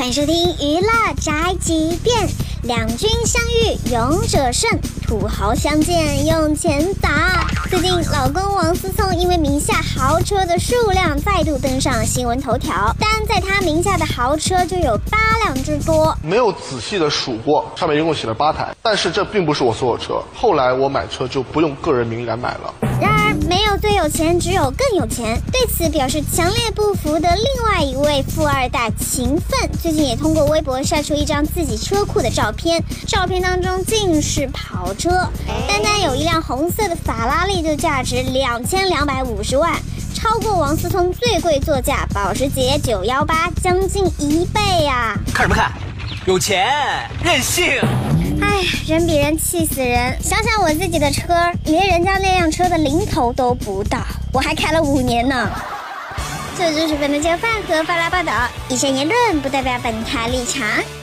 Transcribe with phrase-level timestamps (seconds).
[0.00, 2.26] 欢迎收听娱乐宅急便。
[2.62, 4.66] 两军相遇勇者胜，
[5.06, 7.46] 土豪相见用钱砸。
[7.68, 16.16] 最近，老公王思聪因为名下豪车的数量再度登上新闻头条，单在他名下的豪车就有八辆之多。
[16.22, 20.14] 没有仔细的数过，上面一共写了八台，但是这并不是我所有车。
[20.34, 22.74] 后来我买车就不用个人名义来买了。
[24.02, 25.38] 有钱，只有更有钱。
[25.52, 32.82] 对此表示强烈不服的另外一位富二代勤奋，最近也通过微博晒出一张自己车库的照片。
[33.06, 35.10] 照片当中尽是跑车，
[35.68, 39.78] 单单有一辆红色的法拉利就价值两千两百五十万，
[40.14, 45.14] 超过王思聪最贵座驾保时捷九幺八将近一倍呀！
[45.34, 45.70] 看什么看？
[46.24, 46.66] 有钱
[47.22, 47.66] 任性。
[48.40, 50.16] 哎，人比人气死人。
[50.22, 53.98] 想想我自己的车，连人家那辆车的零头都不到，
[54.32, 55.50] 我还开了五年呢。
[56.58, 58.32] 这就是本台饭和巴拉报道，
[58.68, 60.99] 以上言论不代表本台立场。